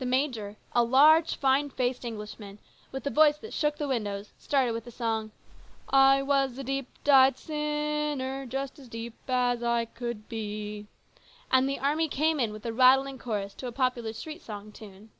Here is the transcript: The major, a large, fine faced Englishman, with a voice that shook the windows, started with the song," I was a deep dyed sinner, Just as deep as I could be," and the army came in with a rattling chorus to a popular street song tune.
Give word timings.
The 0.00 0.06
major, 0.06 0.56
a 0.72 0.82
large, 0.82 1.36
fine 1.36 1.70
faced 1.70 2.04
Englishman, 2.04 2.58
with 2.90 3.06
a 3.06 3.10
voice 3.10 3.38
that 3.38 3.54
shook 3.54 3.76
the 3.76 3.86
windows, 3.86 4.32
started 4.36 4.72
with 4.72 4.82
the 4.84 4.90
song," 4.90 5.30
I 6.12 6.20
was 6.20 6.58
a 6.58 6.64
deep 6.64 6.88
dyed 7.04 7.38
sinner, 7.38 8.44
Just 8.44 8.80
as 8.80 8.88
deep 8.88 9.14
as 9.28 9.62
I 9.62 9.84
could 9.84 10.28
be," 10.28 10.88
and 11.48 11.68
the 11.68 11.78
army 11.78 12.08
came 12.08 12.40
in 12.40 12.52
with 12.52 12.66
a 12.66 12.72
rattling 12.72 13.20
chorus 13.20 13.54
to 13.54 13.68
a 13.68 13.70
popular 13.72 14.12
street 14.12 14.42
song 14.42 14.72
tune. 14.72 15.12